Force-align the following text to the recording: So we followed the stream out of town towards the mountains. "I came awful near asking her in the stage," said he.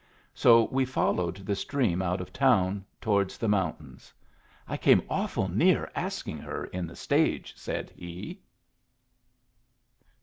So 0.33 0.63
we 0.71 0.83
followed 0.83 1.35
the 1.45 1.55
stream 1.55 2.01
out 2.01 2.21
of 2.21 2.33
town 2.33 2.83
towards 2.99 3.37
the 3.37 3.47
mountains. 3.47 4.11
"I 4.67 4.75
came 4.75 5.03
awful 5.07 5.47
near 5.47 5.91
asking 5.93 6.39
her 6.39 6.63
in 6.65 6.87
the 6.87 6.95
stage," 6.95 7.53
said 7.55 7.91
he. 7.91 8.41